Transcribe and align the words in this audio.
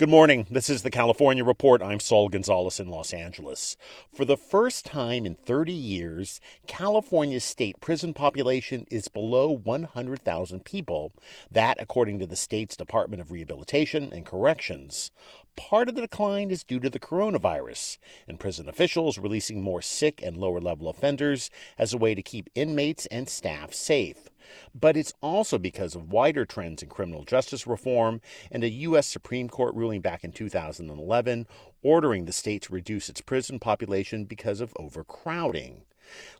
Good 0.00 0.08
morning. 0.08 0.46
This 0.50 0.70
is 0.70 0.80
the 0.80 0.90
California 0.90 1.44
Report. 1.44 1.82
I'm 1.82 2.00
Saul 2.00 2.30
Gonzalez 2.30 2.80
in 2.80 2.88
Los 2.88 3.12
Angeles. 3.12 3.76
For 4.14 4.24
the 4.24 4.38
first 4.38 4.86
time 4.86 5.26
in 5.26 5.34
30 5.34 5.74
years, 5.74 6.40
California's 6.66 7.44
state 7.44 7.78
prison 7.82 8.14
population 8.14 8.86
is 8.90 9.08
below 9.08 9.50
100,000 9.50 10.64
people. 10.64 11.12
That, 11.50 11.76
according 11.78 12.18
to 12.20 12.26
the 12.26 12.34
state's 12.34 12.78
Department 12.78 13.20
of 13.20 13.30
Rehabilitation 13.30 14.10
and 14.10 14.24
Corrections. 14.24 15.10
Part 15.54 15.90
of 15.90 15.96
the 15.96 16.00
decline 16.00 16.50
is 16.50 16.64
due 16.64 16.80
to 16.80 16.88
the 16.88 16.98
coronavirus, 16.98 17.98
and 18.26 18.40
prison 18.40 18.70
officials 18.70 19.18
releasing 19.18 19.60
more 19.60 19.82
sick 19.82 20.22
and 20.22 20.38
lower 20.38 20.62
level 20.62 20.88
offenders 20.88 21.50
as 21.76 21.92
a 21.92 21.98
way 21.98 22.14
to 22.14 22.22
keep 22.22 22.48
inmates 22.54 23.04
and 23.10 23.28
staff 23.28 23.74
safe. 23.74 24.29
But 24.74 24.96
it's 24.96 25.14
also 25.20 25.58
because 25.58 25.94
of 25.94 26.12
wider 26.12 26.44
trends 26.44 26.82
in 26.82 26.88
criminal 26.88 27.24
justice 27.24 27.66
reform 27.66 28.20
and 28.50 28.64
a 28.64 28.70
U.S. 28.70 29.06
Supreme 29.06 29.48
Court 29.48 29.74
ruling 29.74 30.00
back 30.00 30.24
in 30.24 30.32
2011 30.32 31.46
ordering 31.82 32.24
the 32.24 32.32
state 32.32 32.62
to 32.62 32.72
reduce 32.72 33.08
its 33.08 33.20
prison 33.20 33.58
population 33.58 34.24
because 34.24 34.60
of 34.60 34.72
overcrowding. 34.76 35.82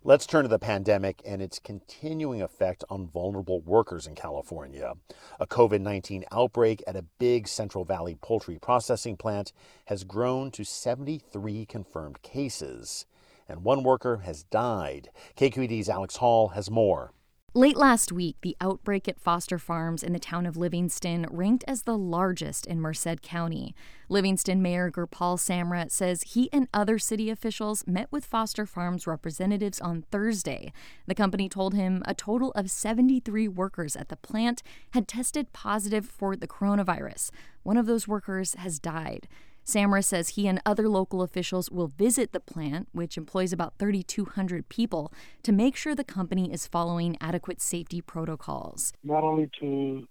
Let's 0.02 0.26
turn 0.26 0.42
to 0.42 0.48
the 0.48 0.59
pandemic 0.59 1.23
and 1.24 1.40
its 1.40 1.59
continuing 1.59 2.42
effect 2.42 2.84
on 2.90 3.06
vulnerable 3.06 3.60
workers 3.60 4.06
in 4.06 4.15
California. 4.15 4.95
A 5.38 5.46
COVID 5.46 5.80
19 5.80 6.24
outbreak 6.32 6.82
at 6.87 6.96
a 6.96 7.04
big 7.18 7.46
Central 7.46 7.84
Valley 7.84 8.16
poultry 8.21 8.59
processing 8.59 9.16
plant 9.16 9.52
has 9.87 10.04
grown 10.04 10.51
to 10.52 10.65
73 10.65 11.66
confirmed 11.66 12.23
cases, 12.23 13.06
and 13.48 13.62
one 13.62 13.82
worker 13.82 14.18
has 14.18 14.45
died. 14.45 15.10
KQED's 15.37 15.88
Alex 15.88 16.16
Hall 16.16 16.48
has 16.48 16.71
more. 16.71 17.12
Late 17.52 17.76
last 17.76 18.12
week, 18.12 18.37
the 18.43 18.56
outbreak 18.60 19.09
at 19.09 19.18
Foster 19.18 19.59
Farms 19.59 20.04
in 20.04 20.12
the 20.12 20.20
town 20.20 20.46
of 20.46 20.56
Livingston 20.56 21.26
ranked 21.32 21.65
as 21.66 21.82
the 21.82 21.98
largest 21.98 22.65
in 22.65 22.80
Merced 22.80 23.23
County. 23.23 23.74
Livingston 24.09 24.62
Mayor 24.62 24.88
Gurpal 24.88 25.37
Samra 25.37 25.90
says 25.90 26.23
he 26.23 26.48
and 26.52 26.68
other 26.73 26.96
city 26.96 27.28
officials 27.28 27.84
met 27.88 28.06
with 28.12 28.24
Foster 28.24 28.66
Farms 28.66 29.04
representatives 29.04 29.80
on 29.80 30.02
Thursday. 30.12 30.73
The 31.09 31.15
company 31.16 31.48
told 31.48 31.74
him 31.74 32.04
a 32.04 32.15
total 32.15 32.52
of 32.52 32.71
73 32.71 33.48
workers 33.48 33.96
at 33.96 34.10
the 34.10 34.16
plant 34.16 34.62
had 34.93 35.09
tested 35.09 35.52
positive 35.52 36.06
for 36.06 36.37
the 36.37 36.46
coronavirus. 36.46 37.32
One 37.65 37.76
of 37.76 37.87
those 37.87 38.06
workers 38.06 38.54
has 38.54 38.78
died. 38.78 39.26
Samra 39.71 40.04
says 40.04 40.30
he 40.30 40.49
and 40.49 40.60
other 40.66 40.88
local 40.88 41.23
officials 41.23 41.71
will 41.71 41.87
visit 41.87 42.32
the 42.32 42.40
plant, 42.40 42.88
which 42.90 43.16
employs 43.16 43.52
about 43.52 43.74
3,200 43.79 44.68
people, 44.68 45.12
to 45.45 45.52
make 45.52 45.77
sure 45.77 45.95
the 45.95 46.02
company 46.02 46.52
is 46.52 46.66
following 46.66 47.16
adequate 47.21 47.60
safety 47.60 48.01
protocols. 48.01 48.93
Not 49.04 49.23
only 49.23 49.49
to 49.60 50.09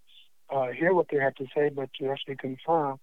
uh, 0.50 0.68
hear 0.68 0.94
what 0.94 1.08
they 1.12 1.18
have 1.18 1.36
to 1.36 1.46
say, 1.54 1.70
but 1.70 1.90
to 2.00 2.10
actually 2.10 2.38
confirm 2.38 3.00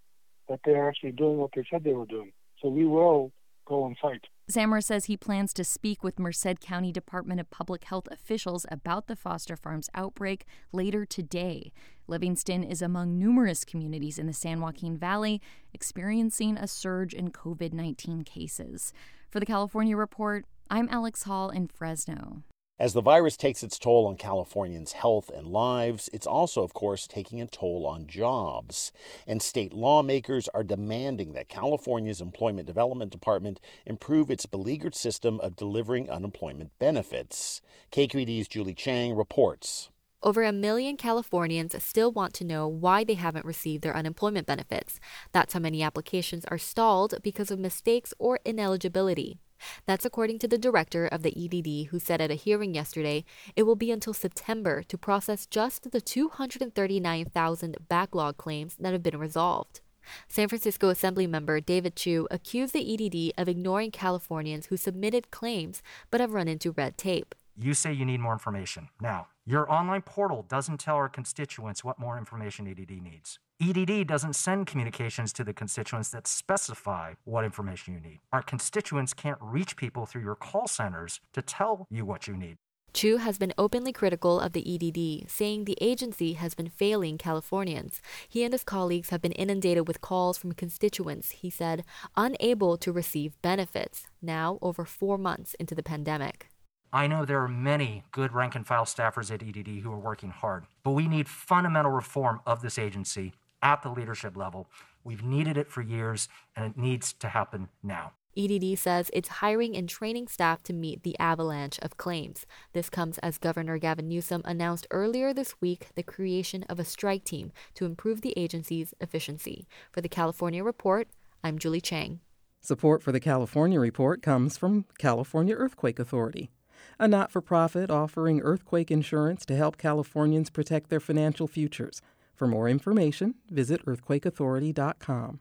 that 0.48 0.61
they're 0.65 0.89
actually 0.89 1.13
doing 1.13 1.37
what 1.37 1.51
they 1.55 1.65
said 1.71 1.85
they 1.85 1.93
were 1.93 2.07
doing. 2.07 2.33
So 2.63 2.69
we 2.70 2.87
will 2.87 3.33
go 3.67 3.83
on 3.83 3.95
site. 4.01 4.25
Samra 4.50 4.83
says 4.83 5.06
he 5.06 5.16
plans 5.16 5.52
to 5.55 5.64
speak 5.64 6.05
with 6.05 6.20
Merced 6.20 6.61
County 6.61 6.92
Department 6.92 7.41
of 7.41 7.50
Public 7.50 7.83
Health 7.83 8.06
officials 8.12 8.64
about 8.70 9.08
the 9.08 9.16
Foster 9.16 9.56
Farms 9.56 9.91
outbreak 9.92 10.44
later 10.70 11.05
today. 11.05 11.72
Livingston 12.06 12.62
is 12.62 12.80
among 12.80 13.19
numerous 13.19 13.64
communities 13.64 14.20
in 14.20 14.29
the 14.29 14.33
San 14.33 14.61
Joaquin 14.61 14.96
Valley 14.96 15.42
experiencing 15.74 16.56
a 16.56 16.68
surge 16.68 17.12
in 17.12 17.33
COVID 17.33 17.73
19 17.73 18.23
cases. 18.23 18.92
For 19.29 19.40
the 19.40 19.46
California 19.46 19.96
Report, 19.96 20.45
I'm 20.70 20.89
Alex 20.92 21.24
Hall 21.24 21.51
in 21.51 21.67
Fresno. 21.67 22.45
As 22.79 22.92
the 22.92 23.01
virus 23.01 23.39
takes 23.39 23.63
its 23.63 23.79
toll 23.79 24.07
on 24.07 24.17
Californians' 24.17 24.92
health 24.92 25.31
and 25.35 25.47
lives, 25.47 26.11
it's 26.13 26.27
also, 26.27 26.63
of 26.63 26.75
course, 26.75 27.07
taking 27.07 27.41
a 27.41 27.47
toll 27.47 27.87
on 27.87 28.07
jobs. 28.07 28.92
And 29.27 29.41
state 29.41 29.73
lawmakers 29.73 30.47
are 30.48 30.63
demanding 30.63 31.33
that 31.33 31.48
California's 31.48 32.20
Employment 32.20 32.67
Development 32.67 33.11
Department 33.11 33.61
improve 33.86 34.31
its 34.31 34.45
beleaguered 34.45 34.95
system 34.95 35.41
of 35.41 35.57
delivering 35.57 36.11
unemployment 36.11 36.70
benefits. 36.79 37.63
KQED's 37.92 38.47
Julie 38.47 38.75
Chang 38.75 39.15
reports. 39.17 39.89
Over 40.23 40.42
a 40.42 40.53
million 40.53 40.98
Californians 40.98 41.83
still 41.83 42.13
want 42.13 42.35
to 42.35 42.45
know 42.45 42.69
why 42.69 43.05
they 43.05 43.15
haven't 43.15 43.47
received 43.47 43.85
their 43.85 43.97
unemployment 43.97 44.47
benefits. 44.47 45.01
That's 45.33 45.55
how 45.55 45.61
many 45.61 45.83
applications 45.83 46.45
are 46.47 46.59
stalled 46.59 47.15
because 47.23 47.51
of 47.51 47.59
mistakes 47.59 48.13
or 48.19 48.39
ineligibility. 48.45 49.39
That's 49.86 50.05
according 50.05 50.39
to 50.40 50.48
the 50.48 50.58
director 50.58 51.06
of 51.06 51.22
the 51.22 51.34
EDD, 51.36 51.90
who 51.90 51.98
said 51.98 52.20
at 52.20 52.30
a 52.30 52.34
hearing 52.34 52.74
yesterday 52.74 53.24
it 53.55 53.64
will 53.64 53.77
be 53.77 53.90
until 53.90 54.14
September 54.14 54.83
to 54.84 54.98
process 54.98 55.46
just 55.46 55.90
the 55.90 56.00
239,000 56.00 57.77
backlog 57.89 58.36
claims 58.36 58.77
that 58.80 58.92
have 58.92 59.02
been 59.02 59.18
resolved. 59.18 59.80
San 60.28 60.48
Francisco 60.48 60.89
Assembly 60.89 61.27
member 61.27 61.61
David 61.61 61.96
Chiu 61.96 62.28
accused 62.30 62.72
the 62.72 62.94
EDD 62.94 63.33
of 63.40 63.48
ignoring 63.48 63.90
Californians 63.90 64.67
who 64.67 64.77
submitted 64.77 65.30
claims 65.30 65.83
but 66.11 66.20
have 66.20 66.33
run 66.33 66.48
into 66.48 66.73
red 66.73 66.96
tape. 66.96 67.34
You 67.58 67.74
say 67.74 67.92
you 67.92 68.05
need 68.05 68.20
more 68.20 68.34
information. 68.34 68.88
Now, 69.00 69.28
your 69.46 69.70
online 69.73 70.02
portal 70.02 70.44
doesn't 70.46 70.78
tell 70.78 70.96
our 70.96 71.08
constituents 71.08 71.83
what 71.83 71.98
more 71.98 72.18
information 72.18 72.68
EDD 72.68 73.02
needs. 73.02 73.38
EDD 73.58 74.06
doesn't 74.06 74.34
send 74.34 74.67
communications 74.67 75.33
to 75.33 75.42
the 75.42 75.55
constituents 75.55 76.11
that 76.11 76.27
specify 76.27 77.14
what 77.24 77.42
information 77.42 77.94
you 77.94 78.00
need. 78.00 78.20
Our 78.30 78.42
constituents 78.42 79.14
can't 79.14 79.39
reach 79.40 79.78
people 79.78 80.05
through 80.05 80.22
your 80.22 80.34
call 80.34 80.68
centers 80.68 81.20
to 81.33 81.40
tell 81.40 81.86
you 81.90 82.05
what 82.05 82.27
you 82.28 82.36
need. 82.36 82.58
Chiu 82.92 83.17
has 83.17 83.39
been 83.39 83.55
openly 83.56 83.94
critical 83.94 84.40
of 84.40 84.52
the 84.52 84.61
EDD, 84.74 85.30
saying 85.30 85.64
the 85.64 85.78
agency 85.80 86.34
has 86.34 86.55
been 86.55 86.68
failing 86.68 87.17
Californians. 87.17 88.02
He 88.28 88.44
and 88.44 88.52
his 88.52 88.62
colleagues 88.62 89.08
have 89.08 89.22
been 89.22 89.33
inundated 89.33 89.88
with 89.88 90.02
calls 90.02 90.36
from 90.36 90.52
constituents, 90.52 91.30
he 91.30 91.48
said, 91.48 91.83
unable 92.14 92.77
to 92.77 92.92
receive 92.92 93.40
benefits, 93.40 94.06
now 94.20 94.58
over 94.61 94.84
four 94.84 95.17
months 95.17 95.55
into 95.55 95.74
the 95.74 95.83
pandemic. 95.83 96.48
I 96.92 97.06
know 97.06 97.24
there 97.24 97.42
are 97.42 97.48
many 97.48 98.05
good 98.12 98.33
rank 98.33 98.55
and 98.55 98.67
file 98.67 98.84
staffers 98.84 99.30
at 99.30 99.42
EDD 99.42 99.83
who 99.83 99.92
are 99.92 99.98
working 99.98 100.30
hard, 100.30 100.64
but 100.83 100.92
we 100.92 101.08
need 101.08 101.28
fundamental 101.28 101.90
reform 101.90 102.40
of 102.46 102.61
this 102.62 102.78
agency 102.78 103.33
at 103.62 103.83
the 103.83 103.90
leadership 103.90 104.36
level. 104.36 104.68
We've 105.05 105.24
needed 105.24 105.56
it 105.56 105.70
for 105.70 105.83
years, 105.83 106.28
and 106.55 106.67
it 106.67 106.77
needs 106.80 107.12
to 107.14 107.28
happen 107.28 107.68
now. 107.83 108.12
EDD 108.36 108.78
says 108.78 109.11
it's 109.14 109.28
hiring 109.28 109.74
and 109.77 109.89
training 109.89 110.28
staff 110.28 110.62
to 110.64 110.74
meet 110.74 111.02
the 111.02 111.18
avalanche 111.18 111.78
of 111.80 111.96
claims. 111.96 112.44
This 112.74 112.90
comes 112.90 113.17
as 113.18 113.39
Governor 113.39 113.78
Gavin 113.78 114.08
Newsom 114.08 114.42
announced 114.44 114.86
earlier 114.90 115.33
this 115.33 115.55
week 115.61 115.89
the 115.94 116.02
creation 116.02 116.62
of 116.64 116.78
a 116.78 116.84
strike 116.84 117.24
team 117.24 117.52
to 117.74 117.86
improve 117.86 118.20
the 118.20 118.34
agency's 118.36 118.92
efficiency. 119.00 119.67
For 119.90 120.02
the 120.02 120.08
California 120.08 120.62
Report, 120.62 121.08
I'm 121.42 121.58
Julie 121.58 121.80
Chang. 121.80 122.20
Support 122.61 123.02
for 123.02 123.12
the 123.12 123.20
California 123.20 123.80
Report 123.80 124.20
comes 124.23 124.58
from 124.58 124.84
California 124.98 125.55
Earthquake 125.55 125.98
Authority, 125.98 126.50
a 126.98 127.08
not 127.08 127.30
for 127.30 127.40
profit 127.40 127.90
offering 127.90 128.40
earthquake 128.43 128.90
insurance 128.90 129.46
to 129.46 129.56
help 129.56 129.78
Californians 129.78 130.50
protect 130.50 130.90
their 130.90 131.00
financial 131.00 131.46
futures. 131.46 132.02
For 132.37 132.47
more 132.47 132.69
information, 132.69 133.35
visit 133.50 133.85
earthquakeauthority.com. 133.87 135.41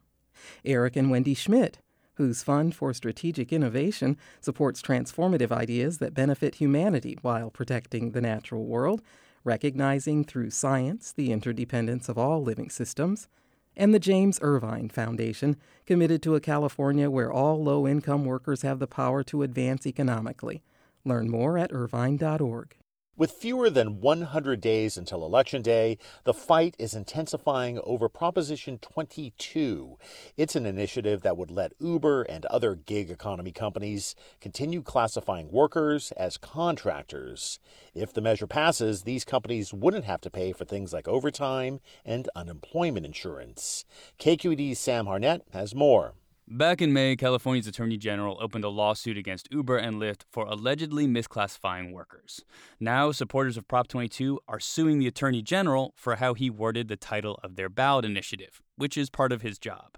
Eric 0.63 0.95
and 0.95 1.11
Wendy 1.11 1.33
Schmidt, 1.33 1.79
whose 2.15 2.41
Fund 2.41 2.73
for 2.73 2.93
Strategic 2.93 3.51
Innovation 3.51 4.17
supports 4.39 4.81
transformative 4.81 5.51
ideas 5.51 5.97
that 5.97 6.13
benefit 6.13 6.55
humanity 6.55 7.17
while 7.21 7.49
protecting 7.49 8.11
the 8.11 8.21
natural 8.21 8.65
world, 8.65 9.01
recognizing 9.43 10.23
through 10.23 10.49
science 10.51 11.11
the 11.11 11.31
interdependence 11.31 12.07
of 12.07 12.17
all 12.17 12.41
living 12.41 12.69
systems. 12.69 13.27
And 13.75 13.93
the 13.93 13.99
James 13.99 14.39
Irvine 14.41 14.87
Foundation, 14.87 15.57
committed 15.85 16.23
to 16.23 16.35
a 16.35 16.39
California 16.39 17.09
where 17.09 17.31
all 17.31 17.61
low 17.61 17.85
income 17.85 18.23
workers 18.23 18.61
have 18.61 18.79
the 18.79 18.87
power 18.87 19.21
to 19.23 19.43
advance 19.43 19.85
economically. 19.85 20.63
Learn 21.03 21.29
more 21.29 21.57
at 21.57 21.73
irvine.org. 21.73 22.77
With 23.17 23.31
fewer 23.31 23.69
than 23.69 24.01
100 24.01 24.59
days 24.59 24.97
until 24.97 25.23
Election 25.23 25.61
Day, 25.61 25.97
the 26.25 26.33
fight 26.33 26.75
is 26.77 26.93
intensifying 26.93 27.79
over 27.85 28.09
Proposition 28.09 28.77
22. 28.79 29.97
It's 30.35 30.57
an 30.57 30.65
initiative 30.65 31.21
that 31.21 31.37
would 31.37 31.49
let 31.49 31.71
Uber 31.79 32.23
and 32.23 32.43
other 32.47 32.75
gig 32.75 33.09
economy 33.09 33.53
companies 33.53 34.15
continue 34.41 34.81
classifying 34.81 35.49
workers 35.49 36.11
as 36.17 36.35
contractors. 36.35 37.61
If 37.93 38.11
the 38.11 38.19
measure 38.19 38.47
passes, 38.47 39.03
these 39.03 39.23
companies 39.23 39.73
wouldn't 39.73 40.03
have 40.03 40.19
to 40.19 40.29
pay 40.29 40.51
for 40.51 40.65
things 40.65 40.91
like 40.91 41.07
overtime 41.07 41.79
and 42.03 42.27
unemployment 42.35 43.05
insurance. 43.05 43.85
KQED's 44.19 44.77
Sam 44.77 45.05
Harnett 45.05 45.39
has 45.53 45.73
more. 45.73 46.15
Back 46.47 46.79
in 46.79 46.93
May, 46.93 47.15
California's 47.15 47.65
Attorney 47.65 47.97
General 47.97 48.37
opened 48.39 48.63
a 48.63 48.69
lawsuit 48.69 49.17
against 49.17 49.47
Uber 49.51 49.77
and 49.77 49.99
Lyft 49.99 50.25
for 50.31 50.45
allegedly 50.45 51.07
misclassifying 51.07 51.91
workers. 51.91 52.45
Now, 52.79 53.11
supporters 53.11 53.57
of 53.57 53.67
Prop 53.67 53.87
22 53.87 54.39
are 54.47 54.59
suing 54.59 54.99
the 54.99 55.07
Attorney 55.07 55.41
General 55.41 55.91
for 55.95 56.17
how 56.17 56.35
he 56.35 56.51
worded 56.51 56.87
the 56.87 56.97
title 56.97 57.39
of 57.43 57.55
their 57.55 57.67
ballot 57.67 58.05
initiative, 58.05 58.61
which 58.75 58.95
is 58.95 59.09
part 59.09 59.31
of 59.31 59.41
his 59.41 59.57
job. 59.57 59.97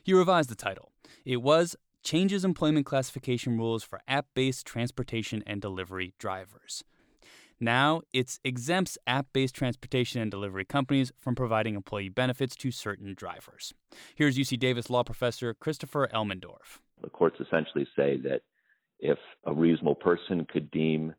He 0.00 0.14
revised 0.14 0.48
the 0.48 0.54
title. 0.54 0.92
It 1.24 1.42
was 1.42 1.74
Changes 2.04 2.44
Employment 2.44 2.86
Classification 2.86 3.58
Rules 3.58 3.82
for 3.82 4.00
App 4.06 4.26
Based 4.32 4.64
Transportation 4.64 5.42
and 5.44 5.60
Delivery 5.60 6.14
Drivers. 6.20 6.84
Now, 7.60 8.02
it 8.12 8.38
exempts 8.44 8.98
app 9.06 9.26
based 9.32 9.54
transportation 9.54 10.20
and 10.20 10.30
delivery 10.30 10.64
companies 10.64 11.12
from 11.18 11.34
providing 11.34 11.74
employee 11.74 12.08
benefits 12.08 12.56
to 12.56 12.70
certain 12.70 13.14
drivers. 13.14 13.72
Here's 14.14 14.36
UC 14.36 14.58
Davis 14.58 14.90
law 14.90 15.02
professor 15.02 15.54
Christopher 15.54 16.08
Elmendorf. 16.12 16.80
The 17.02 17.10
courts 17.10 17.40
essentially 17.40 17.86
say 17.96 18.16
that 18.18 18.42
if 19.00 19.18
a 19.44 19.52
reasonable 19.52 19.94
person 19.94 20.46
could 20.50 20.70
deem 20.70 21.14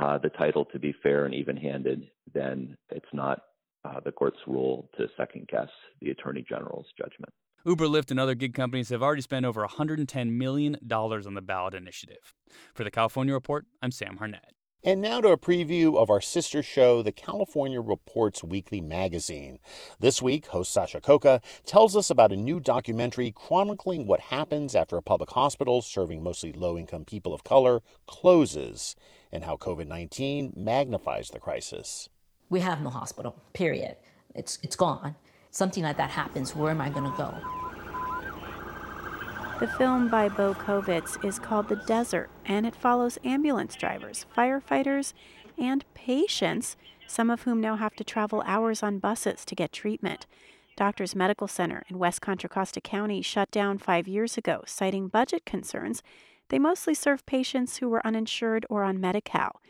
uh, 0.00 0.18
the 0.18 0.30
title 0.30 0.64
to 0.66 0.78
be 0.78 0.94
fair 1.02 1.24
and 1.24 1.34
even 1.34 1.56
handed, 1.56 2.08
then 2.32 2.76
it's 2.90 3.12
not 3.12 3.40
uh, 3.84 4.00
the 4.04 4.12
court's 4.12 4.38
rule 4.46 4.88
to 4.96 5.08
second 5.16 5.48
guess 5.48 5.68
the 6.00 6.10
attorney 6.10 6.44
general's 6.48 6.86
judgment. 6.96 7.32
Uber, 7.64 7.86
Lyft, 7.86 8.10
and 8.10 8.18
other 8.18 8.34
gig 8.34 8.54
companies 8.54 8.88
have 8.88 9.02
already 9.02 9.22
spent 9.22 9.46
over 9.46 9.64
$110 9.66 10.30
million 10.32 10.76
on 10.90 11.34
the 11.34 11.42
ballot 11.42 11.74
initiative. 11.74 12.34
For 12.74 12.82
the 12.82 12.90
California 12.90 13.32
Report, 13.32 13.66
I'm 13.80 13.92
Sam 13.92 14.18
Harnett. 14.18 14.50
And 14.84 15.00
now 15.00 15.20
to 15.20 15.28
a 15.28 15.36
preview 15.36 15.96
of 15.96 16.10
our 16.10 16.20
sister 16.20 16.60
show, 16.60 17.02
the 17.02 17.12
California 17.12 17.80
Reports 17.80 18.42
Weekly 18.42 18.80
Magazine. 18.80 19.60
This 20.00 20.20
week, 20.20 20.46
host 20.46 20.72
Sasha 20.72 21.00
Khokha 21.00 21.40
tells 21.64 21.94
us 21.94 22.10
about 22.10 22.32
a 22.32 22.36
new 22.36 22.58
documentary 22.58 23.30
chronicling 23.30 24.08
what 24.08 24.18
happens 24.18 24.74
after 24.74 24.96
a 24.96 25.02
public 25.02 25.30
hospital 25.30 25.82
serving 25.82 26.24
mostly 26.24 26.52
low 26.52 26.76
income 26.76 27.04
people 27.04 27.32
of 27.32 27.44
color 27.44 27.80
closes 28.08 28.96
and 29.30 29.44
how 29.44 29.56
COVID 29.56 29.86
19 29.86 30.52
magnifies 30.56 31.30
the 31.30 31.38
crisis. 31.38 32.08
We 32.50 32.58
have 32.58 32.82
no 32.82 32.90
hospital, 32.90 33.36
period. 33.52 33.94
It's, 34.34 34.58
it's 34.64 34.74
gone. 34.74 35.14
Something 35.52 35.84
like 35.84 35.98
that 35.98 36.10
happens, 36.10 36.56
where 36.56 36.72
am 36.72 36.80
I 36.80 36.90
going 36.90 37.08
to 37.08 37.16
go? 37.16 37.71
The 39.62 39.68
film 39.68 40.08
by 40.08 40.28
Bo 40.28 40.54
Kovitz 40.54 41.24
is 41.24 41.38
called 41.38 41.68
The 41.68 41.76
Desert, 41.76 42.30
and 42.44 42.66
it 42.66 42.74
follows 42.74 43.16
ambulance 43.22 43.76
drivers, 43.76 44.26
firefighters, 44.36 45.12
and 45.56 45.84
patients, 45.94 46.76
some 47.06 47.30
of 47.30 47.42
whom 47.42 47.60
now 47.60 47.76
have 47.76 47.94
to 47.94 48.02
travel 48.02 48.42
hours 48.44 48.82
on 48.82 48.98
buses 48.98 49.44
to 49.44 49.54
get 49.54 49.70
treatment. 49.70 50.26
Doctors 50.74 51.14
Medical 51.14 51.46
Center 51.46 51.84
in 51.88 52.00
West 52.00 52.20
Contra 52.20 52.50
Costa 52.50 52.80
County 52.80 53.22
shut 53.22 53.52
down 53.52 53.78
five 53.78 54.08
years 54.08 54.36
ago, 54.36 54.64
citing 54.66 55.06
budget 55.06 55.44
concerns. 55.44 56.02
They 56.48 56.58
mostly 56.58 56.92
serve 56.92 57.24
patients 57.24 57.76
who 57.76 57.88
were 57.88 58.04
uninsured 58.04 58.66
or 58.68 58.82
on 58.82 59.00
Medi 59.00 59.20
Cal. 59.20 59.60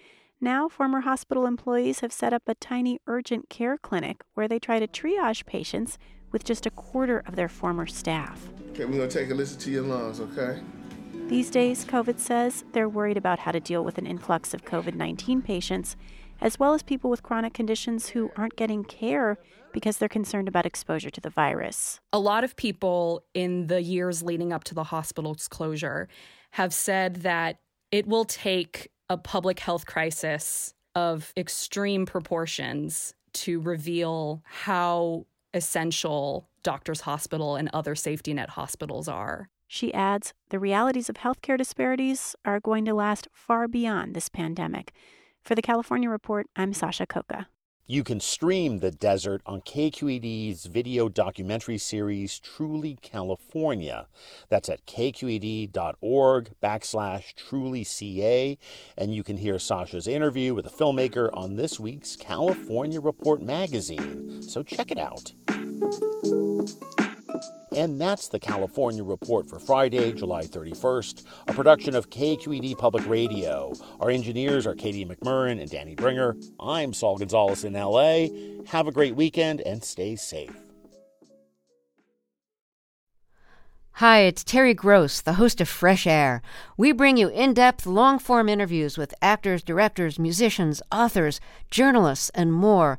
Now, 0.41 0.71
former 0.71 1.03
hospital 1.03 1.45
employees 1.45 2.01
have 2.01 2.15
set 2.15 2.33
up 2.33 2.45
a 2.47 2.55
tiny 2.55 2.99
urgent 3.07 3.51
care 3.51 3.77
clinic 3.77 4.23
where 4.33 4.49
they 4.49 4.59
try 4.59 4.79
to 4.79 4.89
triage 4.89 5.45
patients 5.45 5.99
with 6.33 6.45
just 6.45 6.67
a 6.67 6.71
quarter 6.71 7.23
of 7.27 7.37
their 7.37 7.49
former 7.49 7.87
staff. 7.87 8.49
Okay, 8.71 8.85
we're 8.85 8.93
gonna 8.93 9.09
take 9.09 9.31
a 9.31 9.35
listen 9.35 9.61
to 9.61 9.71
your 9.71 9.83
lungs, 9.83 10.21
okay? 10.21 10.61
These 11.29 11.51
days, 11.51 11.85
Kovitz 11.85 12.21
says 12.21 12.65
they're 12.73 12.89
worried 12.89 13.17
about 13.17 13.39
how 13.39 13.53
to 13.53 13.61
deal 13.61 13.85
with 13.85 13.97
an 13.99 14.07
influx 14.07 14.53
of 14.53 14.65
COVID 14.65 14.95
19 14.95 15.43
patients, 15.43 15.97
as 16.41 16.59
well 16.59 16.75
as 16.75 16.83
people 16.83 17.09
with 17.11 17.23
chronic 17.23 17.55
conditions 17.55 18.11
who 18.11 18.31
aren't 18.37 18.57
getting 18.57 18.85
care 18.85 19.39
because 19.73 19.99
they're 19.99 20.09
concerned 20.09 20.49
about 20.49 20.67
exposure 20.67 21.11
to 21.11 21.21
the 21.21 21.31
virus. 21.31 22.01
A 22.13 22.19
lot 22.19 22.45
of 22.45 22.57
people 22.57 23.25
in 23.33 23.69
the 23.69 23.83
years 23.83 24.23
leading 24.23 24.53
up 24.53 24.65
to 24.65 24.75
the 24.75 24.85
hospital's 24.85 25.49
closure 25.49 26.09
have 26.53 26.75
said 26.75 27.17
that 27.23 27.61
it 27.91 28.07
will 28.07 28.25
take 28.25 28.91
a 29.09 29.17
public 29.17 29.61
health 29.61 29.87
crisis 29.87 30.75
of 30.95 31.33
extreme 31.37 32.05
proportions 32.05 33.15
to 33.33 33.61
reveal 33.61 34.43
how 34.45 35.27
essential 35.55 36.49
Doctors 36.63 37.03
Hospital 37.03 37.57
and 37.57 37.69
other 37.73 37.95
safety 37.95 38.33
net 38.35 38.51
hospitals 38.51 39.09
are. 39.09 39.49
She 39.67 39.93
adds 39.95 40.35
the 40.51 40.59
realities 40.59 41.09
of 41.09 41.17
healthcare 41.17 41.57
disparities 41.57 42.37
are 42.45 42.61
going 42.61 42.85
to 42.85 42.95
last 42.95 43.29
far 43.33 43.67
beyond 43.69 44.15
this 44.15 44.29
pandemic. 44.29 44.93
For 45.43 45.55
the 45.55 45.63
California 45.63 46.09
Report, 46.09 46.47
I'm 46.57 46.73
Sasha 46.73 47.07
Khokha. 47.07 47.47
You 47.87 48.05
can 48.05 48.21
stream 48.21 48.79
The 48.79 48.93
Desert 48.93 49.43
on 49.45 49.61
KQED's 49.63 50.67
video 50.67 51.09
documentary 51.09 51.79
series 51.79 52.39
Truly 52.39 52.97
California. 53.03 54.07
That's 54.49 54.69
at 54.69 54.87
kqed.org 54.87 56.51
backslash 56.63 57.35
trulyca. 57.35 58.57
And 58.97 59.13
you 59.13 59.25
can 59.25 59.37
hear 59.37 59.59
Sasha's 59.59 60.07
interview 60.07 60.55
with 60.55 60.65
the 60.65 60.71
filmmaker 60.71 61.29
on 61.35 61.57
this 61.57 61.81
week's 61.81 62.15
California 62.15 63.01
Report 63.01 63.43
magazine. 63.43 64.43
So 64.43 64.63
check 64.63 64.93
it 64.93 64.99
out. 64.99 65.33
And 67.75 67.99
that's 67.99 68.29
the 68.29 68.39
California 68.39 69.03
Report 69.03 69.49
for 69.49 69.59
Friday, 69.59 70.13
July 70.13 70.43
31st, 70.43 71.25
a 71.49 71.55
production 71.55 71.95
of 71.95 72.11
KQED 72.11 72.77
Public 72.77 73.07
Radio. 73.09 73.73
Our 73.99 74.11
engineers 74.11 74.67
are 74.67 74.75
Katie 74.75 75.07
McMurran 75.07 75.59
and 75.59 75.71
Danny 75.71 75.95
Bringer. 75.95 76.37
I'm 76.61 76.93
Saul 76.93 77.17
Gonzalez 77.17 77.65
in 77.65 77.73
LA. 77.73 78.27
Have 78.67 78.89
a 78.89 78.93
great 78.93 79.17
weekend 79.17 79.63
and 79.63 79.83
stay 79.83 80.17
safe. 80.17 80.55
Hi, 83.97 84.21
it's 84.21 84.45
Terry 84.45 84.75
Gross, 84.75 85.21
the 85.21 85.35
host 85.35 85.61
of 85.61 85.69
Fresh 85.69 86.07
Air. 86.07 86.43
We 86.77 86.93
bring 86.93 87.17
you 87.17 87.29
in 87.29 87.55
depth, 87.55 87.87
long 87.87 88.19
form 88.19 88.49
interviews 88.49 88.99
with 88.99 89.15
actors, 89.23 89.63
directors, 89.63 90.19
musicians, 90.19 90.83
authors, 90.91 91.41
journalists, 91.71 92.31
and 92.35 92.53
more. 92.53 92.99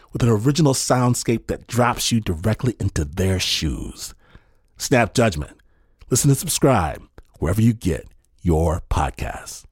with 0.11 0.23
an 0.23 0.29
original 0.29 0.73
soundscape 0.73 1.47
that 1.47 1.67
drops 1.67 2.11
you 2.11 2.19
directly 2.19 2.75
into 2.79 3.05
their 3.05 3.39
shoes. 3.39 4.13
Snap 4.77 5.13
Judgment. 5.13 5.57
Listen 6.09 6.29
and 6.29 6.37
subscribe 6.37 7.01
wherever 7.39 7.61
you 7.61 7.73
get 7.73 8.07
your 8.41 8.81
podcasts. 8.89 9.63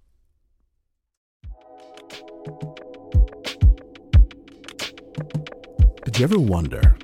Did 6.05 6.17
you 6.17 6.23
ever 6.23 6.39
wonder 6.39 6.95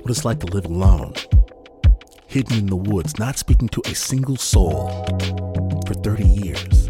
what 0.00 0.10
it's 0.10 0.24
like 0.24 0.40
to 0.40 0.46
live 0.46 0.66
alone, 0.66 1.14
hidden 2.26 2.58
in 2.58 2.66
the 2.66 2.76
woods, 2.76 3.18
not 3.18 3.38
speaking 3.38 3.68
to 3.70 3.82
a 3.86 3.94
single 3.94 4.36
soul 4.36 5.04
for 5.86 5.94
30 5.94 6.24
years? 6.24 6.89